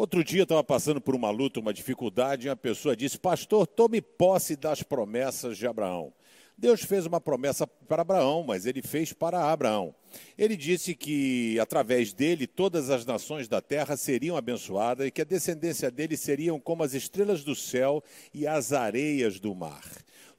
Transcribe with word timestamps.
Outro 0.00 0.24
dia 0.24 0.44
estava 0.44 0.64
passando 0.64 0.98
por 0.98 1.14
uma 1.14 1.28
luta, 1.28 1.60
uma 1.60 1.74
dificuldade, 1.74 2.46
e 2.46 2.48
uma 2.48 2.56
pessoa 2.56 2.96
disse: 2.96 3.18
Pastor, 3.18 3.66
tome 3.66 4.00
posse 4.00 4.56
das 4.56 4.82
promessas 4.82 5.58
de 5.58 5.66
Abraão. 5.66 6.10
Deus 6.56 6.80
fez 6.80 7.04
uma 7.04 7.20
promessa 7.20 7.66
para 7.66 8.00
Abraão, 8.00 8.42
mas 8.42 8.64
ele 8.64 8.80
fez 8.80 9.12
para 9.12 9.52
Abraão. 9.52 9.94
Ele 10.38 10.56
disse 10.56 10.94
que 10.94 11.60
através 11.60 12.14
dele 12.14 12.46
todas 12.46 12.88
as 12.88 13.04
nações 13.04 13.46
da 13.46 13.60
terra 13.60 13.94
seriam 13.94 14.38
abençoadas 14.38 15.06
e 15.06 15.10
que 15.10 15.20
a 15.20 15.24
descendência 15.24 15.90
dele 15.90 16.16
seriam 16.16 16.58
como 16.58 16.82
as 16.82 16.94
estrelas 16.94 17.44
do 17.44 17.54
céu 17.54 18.02
e 18.32 18.46
as 18.46 18.72
areias 18.72 19.38
do 19.38 19.54
mar. 19.54 19.84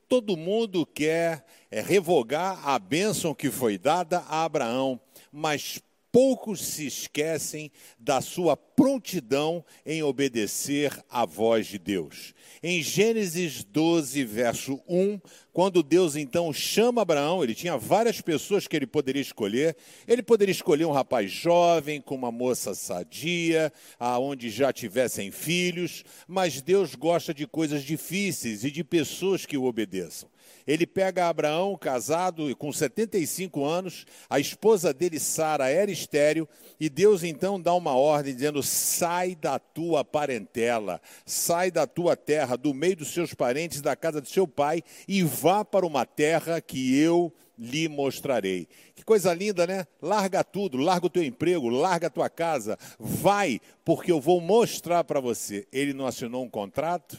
Todo 0.09 0.35
mundo 0.35 0.87
quer 0.87 1.45
é, 1.69 1.81
revogar 1.81 2.67
a 2.67 2.79
bênção 2.79 3.35
que 3.35 3.51
foi 3.51 3.77
dada 3.77 4.23
a 4.27 4.43
Abraão, 4.43 4.99
mas 5.31 5.79
poucos 6.11 6.59
se 6.61 6.85
esquecem 6.85 7.71
da 7.97 8.19
sua 8.21 8.57
prontidão 8.57 9.63
em 9.85 10.03
obedecer 10.03 10.91
à 11.09 11.25
voz 11.25 11.67
de 11.67 11.79
Deus. 11.79 12.33
Em 12.61 12.81
Gênesis 12.81 13.63
12, 13.63 14.23
verso 14.25 14.81
1, 14.87 15.19
quando 15.53 15.83
Deus 15.83 16.15
então 16.15 16.53
chama 16.53 17.01
Abraão, 17.01 17.43
ele 17.43 17.53
tinha 17.53 17.77
várias 17.77 18.21
pessoas 18.21 18.67
que 18.67 18.75
ele 18.75 18.87
poderia 18.87 19.21
escolher. 19.21 19.75
Ele 20.07 20.23
poderia 20.23 20.51
escolher 20.51 20.85
um 20.85 20.91
rapaz 20.91 21.29
jovem, 21.29 21.99
com 21.99 22.15
uma 22.15 22.31
moça 22.31 22.73
sadia, 22.73 23.71
aonde 23.99 24.49
já 24.49 24.71
tivessem 24.71 25.29
filhos, 25.29 26.05
mas 26.27 26.61
Deus 26.61 26.95
gosta 26.95 27.33
de 27.33 27.45
coisas 27.45 27.83
difíceis 27.83 28.63
e 28.63 28.71
de 28.71 28.83
pessoas 28.83 29.45
que 29.45 29.57
o 29.57 29.65
obedeçam. 29.65 30.29
Ele 30.65 30.85
pega 30.85 31.27
Abraão, 31.27 31.75
casado 31.75 32.55
com 32.55 32.71
75 32.71 33.65
anos, 33.65 34.05
a 34.29 34.39
esposa 34.39 34.93
dele, 34.93 35.19
Sara, 35.19 35.69
era 35.69 35.91
estéril, 35.91 36.47
e 36.79 36.89
Deus 36.89 37.23
então 37.23 37.59
dá 37.59 37.73
uma 37.73 37.95
ordem 37.95 38.33
dizendo: 38.33 38.61
sai 38.61 39.35
da 39.35 39.57
tua 39.57 40.03
parentela, 40.05 41.01
sai 41.25 41.71
da 41.71 41.87
tua 41.87 42.15
terra, 42.15 42.55
do 42.55 42.73
meio 42.73 42.97
dos 42.97 43.13
seus 43.13 43.33
parentes, 43.33 43.81
da 43.81 43.95
casa 43.95 44.21
do 44.21 44.29
seu 44.29 44.47
pai, 44.47 44.83
e 45.07 45.23
vá 45.41 45.65
para 45.65 45.87
uma 45.87 46.05
terra 46.05 46.61
que 46.61 46.95
eu 46.95 47.33
lhe 47.57 47.87
mostrarei. 47.89 48.67
Que 48.93 49.03
coisa 49.03 49.33
linda, 49.33 49.65
né? 49.65 49.87
Larga 49.99 50.43
tudo, 50.43 50.77
larga 50.77 51.07
o 51.07 51.09
teu 51.09 51.23
emprego, 51.23 51.67
larga 51.67 52.07
a 52.07 52.11
tua 52.11 52.29
casa, 52.29 52.77
vai, 52.99 53.59
porque 53.83 54.11
eu 54.11 54.21
vou 54.21 54.39
mostrar 54.39 55.03
para 55.03 55.19
você. 55.19 55.67
Ele 55.71 55.93
não 55.93 56.05
assinou 56.05 56.43
um 56.43 56.49
contrato, 56.49 57.17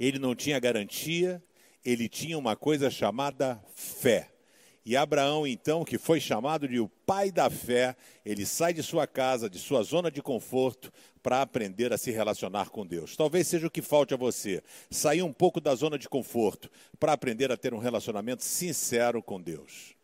ele 0.00 0.18
não 0.18 0.34
tinha 0.34 0.58
garantia, 0.58 1.40
ele 1.84 2.08
tinha 2.08 2.36
uma 2.36 2.56
coisa 2.56 2.90
chamada 2.90 3.62
fé. 3.76 4.31
E 4.84 4.96
Abraão, 4.96 5.46
então, 5.46 5.84
que 5.84 5.96
foi 5.96 6.18
chamado 6.18 6.66
de 6.66 6.80
o 6.80 6.88
pai 6.88 7.30
da 7.30 7.48
fé, 7.48 7.94
ele 8.24 8.44
sai 8.44 8.74
de 8.74 8.82
sua 8.82 9.06
casa, 9.06 9.48
de 9.48 9.58
sua 9.58 9.82
zona 9.84 10.10
de 10.10 10.20
conforto, 10.20 10.92
para 11.22 11.40
aprender 11.40 11.92
a 11.92 11.98
se 11.98 12.10
relacionar 12.10 12.70
com 12.70 12.84
Deus. 12.84 13.16
Talvez 13.16 13.46
seja 13.46 13.68
o 13.68 13.70
que 13.70 13.80
falte 13.80 14.12
a 14.12 14.16
você, 14.16 14.60
sair 14.90 15.22
um 15.22 15.32
pouco 15.32 15.60
da 15.60 15.72
zona 15.76 15.96
de 15.96 16.08
conforto, 16.08 16.68
para 16.98 17.12
aprender 17.12 17.52
a 17.52 17.56
ter 17.56 17.72
um 17.72 17.78
relacionamento 17.78 18.42
sincero 18.42 19.22
com 19.22 19.40
Deus. 19.40 19.94